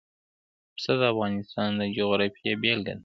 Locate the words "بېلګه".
2.61-2.93